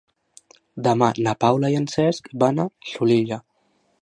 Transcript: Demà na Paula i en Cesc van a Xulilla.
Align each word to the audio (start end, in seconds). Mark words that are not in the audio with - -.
Demà 0.87 1.09
na 1.27 1.35
Paula 1.45 1.71
i 1.75 1.79
en 1.83 1.87
Cesc 1.97 2.33
van 2.45 2.65
a 2.65 2.69
Xulilla. 2.95 3.43